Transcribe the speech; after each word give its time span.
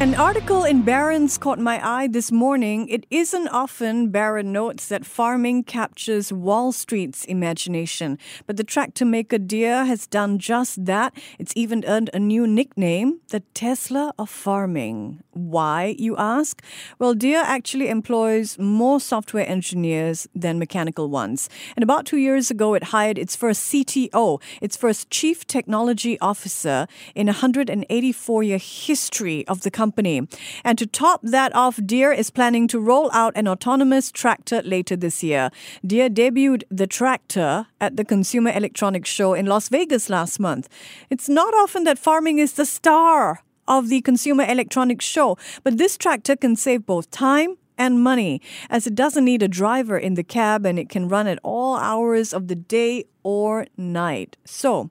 An 0.00 0.14
article 0.14 0.64
in 0.64 0.80
Barron's 0.80 1.36
caught 1.36 1.58
my 1.58 1.78
eye 1.86 2.06
this 2.06 2.32
morning. 2.32 2.88
It 2.88 3.04
isn't 3.10 3.48
often 3.48 4.08
Barron 4.08 4.50
notes 4.50 4.88
that 4.88 5.04
farming 5.04 5.64
captures 5.64 6.32
Wall 6.32 6.72
Street's 6.72 7.26
imagination, 7.26 8.16
but 8.46 8.56
the 8.56 8.64
tractor 8.64 9.04
maker 9.04 9.36
Deere 9.36 9.84
has 9.84 10.06
done 10.06 10.38
just 10.38 10.86
that. 10.86 11.12
It's 11.38 11.52
even 11.54 11.84
earned 11.86 12.08
a 12.14 12.18
new 12.18 12.46
nickname, 12.46 13.20
the 13.28 13.40
Tesla 13.52 14.14
of 14.18 14.30
farming. 14.30 15.22
Why, 15.32 15.94
you 15.98 16.16
ask? 16.16 16.62
Well, 16.98 17.12
Deere 17.12 17.42
actually 17.44 17.90
employs 17.90 18.58
more 18.58 19.00
software 19.00 19.46
engineers 19.46 20.26
than 20.34 20.58
mechanical 20.58 21.10
ones. 21.10 21.50
And 21.76 21.82
about 21.82 22.06
two 22.06 22.16
years 22.16 22.50
ago, 22.50 22.72
it 22.72 22.84
hired 22.84 23.18
its 23.18 23.36
first 23.36 23.70
CTO, 23.70 24.40
its 24.62 24.78
first 24.78 25.10
Chief 25.10 25.46
Technology 25.46 26.18
Officer 26.20 26.86
in 27.14 27.28
a 27.28 27.32
184 27.32 28.42
year 28.42 28.56
history 28.58 29.46
of 29.46 29.60
the 29.60 29.70
company 29.70 29.89
company. 29.90 30.28
And 30.64 30.78
to 30.78 30.86
top 30.86 31.20
that 31.22 31.54
off, 31.54 31.80
Deere 31.84 32.12
is 32.12 32.30
planning 32.30 32.68
to 32.68 32.78
roll 32.78 33.10
out 33.12 33.32
an 33.36 33.48
autonomous 33.48 34.12
tractor 34.12 34.62
later 34.62 34.96
this 34.96 35.22
year. 35.22 35.50
Deere 35.84 36.08
debuted 36.08 36.62
the 36.70 36.86
tractor 36.86 37.66
at 37.80 37.96
the 37.96 38.04
Consumer 38.04 38.52
Electronics 38.54 39.10
Show 39.10 39.34
in 39.34 39.46
Las 39.46 39.68
Vegas 39.68 40.08
last 40.08 40.38
month. 40.38 40.68
It's 41.10 41.28
not 41.28 41.54
often 41.54 41.84
that 41.84 41.98
farming 41.98 42.38
is 42.38 42.52
the 42.52 42.66
star 42.66 43.42
of 43.66 43.88
the 43.88 44.00
Consumer 44.00 44.44
Electronics 44.44 45.04
Show, 45.04 45.36
but 45.64 45.78
this 45.78 45.96
tractor 45.96 46.36
can 46.36 46.56
save 46.56 46.86
both 46.86 47.10
time 47.10 47.56
and 47.76 48.02
money 48.02 48.40
as 48.68 48.86
it 48.86 48.94
doesn't 48.94 49.24
need 49.24 49.42
a 49.42 49.48
driver 49.48 49.98
in 49.98 50.14
the 50.14 50.22
cab 50.24 50.66
and 50.66 50.78
it 50.78 50.88
can 50.88 51.08
run 51.08 51.26
at 51.26 51.38
all 51.42 51.76
hours 51.76 52.32
of 52.32 52.46
the 52.46 52.54
day 52.54 53.04
or 53.22 53.66
night. 53.76 54.36
So, 54.44 54.90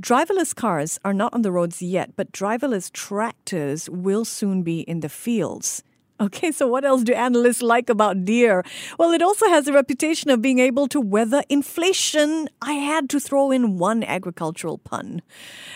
Driverless 0.00 0.54
cars 0.54 1.00
are 1.04 1.12
not 1.12 1.34
on 1.34 1.42
the 1.42 1.50
roads 1.50 1.82
yet, 1.82 2.12
but 2.14 2.30
driverless 2.30 2.92
tractors 2.92 3.90
will 3.90 4.24
soon 4.24 4.62
be 4.62 4.82
in 4.82 5.00
the 5.00 5.08
fields. 5.08 5.82
Okay, 6.20 6.50
so 6.50 6.66
what 6.66 6.84
else 6.84 7.04
do 7.04 7.12
analysts 7.12 7.62
like 7.62 7.88
about 7.88 8.24
Deere? 8.24 8.64
Well, 8.98 9.12
it 9.12 9.22
also 9.22 9.46
has 9.46 9.68
a 9.68 9.72
reputation 9.72 10.30
of 10.30 10.42
being 10.42 10.58
able 10.58 10.88
to 10.88 11.00
weather 11.00 11.44
inflation. 11.48 12.48
I 12.60 12.72
had 12.72 13.08
to 13.10 13.20
throw 13.20 13.52
in 13.52 13.78
one 13.78 14.02
agricultural 14.02 14.78
pun. 14.78 15.22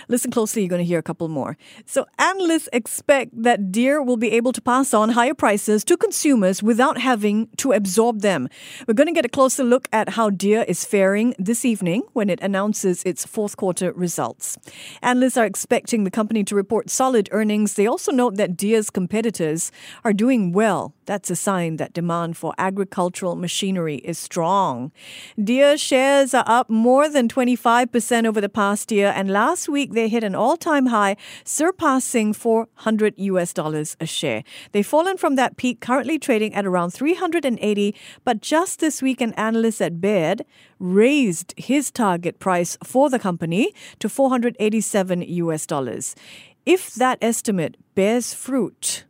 Listen 0.08 0.32
closely, 0.32 0.62
you're 0.62 0.68
going 0.68 0.80
to 0.80 0.84
hear 0.84 0.98
a 0.98 1.02
couple 1.02 1.28
more. 1.28 1.56
So, 1.86 2.06
analysts 2.18 2.68
expect 2.72 3.40
that 3.40 3.70
Deere 3.70 4.02
will 4.02 4.16
be 4.16 4.32
able 4.32 4.52
to 4.52 4.60
pass 4.60 4.92
on 4.92 5.10
higher 5.10 5.32
prices 5.32 5.84
to 5.84 5.96
consumers 5.96 6.60
without 6.60 6.98
having 6.98 7.48
to 7.58 7.70
absorb 7.70 8.20
them. 8.20 8.48
We're 8.88 8.94
going 8.94 9.06
to 9.06 9.12
get 9.12 9.24
a 9.24 9.28
closer 9.28 9.62
look 9.62 9.86
at 9.92 10.10
how 10.10 10.30
Deere 10.30 10.64
is 10.66 10.84
faring 10.84 11.36
this 11.38 11.64
evening 11.64 12.02
when 12.14 12.28
it 12.28 12.40
announces 12.42 13.04
its 13.04 13.24
fourth 13.24 13.56
quarter 13.56 13.92
results. 13.92 14.58
Analysts 15.02 15.36
are 15.36 15.46
expecting 15.46 16.02
the 16.02 16.10
company 16.10 16.42
to 16.42 16.56
report 16.56 16.90
solid 16.90 17.28
earnings. 17.30 17.74
They 17.74 17.86
also 17.86 18.10
note 18.10 18.36
that 18.38 18.56
Deere's 18.56 18.90
competitors 18.90 19.70
are 20.02 20.12
doing 20.12 20.31
doing 20.32 20.50
well, 20.50 20.94
that's 21.04 21.30
a 21.30 21.36
sign 21.36 21.76
that 21.76 21.92
demand 21.92 22.38
for 22.38 22.54
agricultural 22.56 23.36
machinery 23.36 23.96
is 23.96 24.18
strong. 24.18 24.90
Deere 25.36 25.76
shares 25.76 26.32
are 26.32 26.44
up 26.46 26.70
more 26.70 27.06
than 27.06 27.28
25% 27.28 28.26
over 28.26 28.40
the 28.40 28.48
past 28.48 28.90
year, 28.90 29.12
and 29.14 29.30
last 29.30 29.68
week 29.68 29.92
they 29.92 30.08
hit 30.08 30.24
an 30.24 30.34
all 30.34 30.56
time 30.56 30.86
high, 30.86 31.16
surpassing 31.44 32.32
400 32.32 33.12
US 33.18 33.52
dollars 33.52 33.94
a 34.00 34.06
share. 34.06 34.42
They've 34.72 34.86
fallen 34.86 35.18
from 35.18 35.36
that 35.36 35.58
peak, 35.58 35.80
currently 35.80 36.18
trading 36.18 36.54
at 36.54 36.64
around 36.64 36.92
380, 36.92 37.94
but 38.24 38.40
just 38.40 38.80
this 38.80 39.02
week, 39.02 39.20
an 39.20 39.34
analyst 39.34 39.82
at 39.82 40.00
Baird 40.00 40.46
raised 40.78 41.52
his 41.58 41.90
target 41.90 42.38
price 42.38 42.78
for 42.82 43.10
the 43.10 43.18
company 43.18 43.74
to 43.98 44.08
487 44.08 45.22
US 45.44 45.66
dollars. 45.66 46.16
If 46.64 46.94
that 46.94 47.18
estimate 47.20 47.76
bears 47.94 48.32
fruit, 48.32 49.04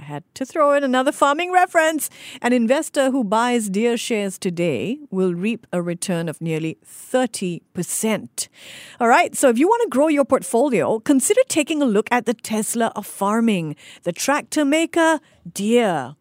I 0.00 0.04
had 0.04 0.22
to 0.34 0.46
throw 0.46 0.74
in 0.74 0.84
another 0.84 1.10
farming 1.10 1.50
reference. 1.50 2.08
An 2.40 2.52
investor 2.52 3.10
who 3.10 3.24
buys 3.24 3.68
Deere 3.68 3.96
shares 3.96 4.38
today 4.38 4.98
will 5.10 5.34
reap 5.34 5.66
a 5.72 5.82
return 5.82 6.28
of 6.28 6.40
nearly 6.40 6.78
30%. 6.86 8.48
All 9.00 9.08
right, 9.08 9.36
so 9.36 9.48
if 9.48 9.58
you 9.58 9.66
want 9.66 9.82
to 9.82 9.88
grow 9.88 10.06
your 10.06 10.24
portfolio, 10.24 11.00
consider 11.00 11.40
taking 11.48 11.82
a 11.82 11.86
look 11.86 12.06
at 12.12 12.26
the 12.26 12.34
Tesla 12.34 12.92
of 12.94 13.06
farming, 13.06 13.74
the 14.04 14.12
tractor 14.12 14.64
maker, 14.64 15.18
Deere. 15.52 16.14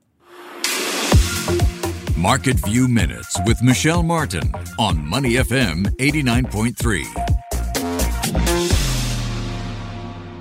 Market 2.17 2.57
View 2.65 2.87
Minutes 2.87 3.37
with 3.45 3.61
Michelle 3.61 4.01
Martin 4.01 4.51
on 4.79 5.05
Money 5.05 5.33
FM 5.33 5.85
89.3. 5.97 7.26